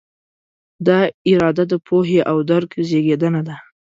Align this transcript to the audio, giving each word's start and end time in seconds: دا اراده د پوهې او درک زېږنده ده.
دا 0.87 0.99
اراده 1.31 1.63
د 1.71 1.73
پوهې 1.87 2.19
او 2.29 2.37
درک 2.49 2.71
زېږنده 2.89 3.41
ده. 3.47 3.55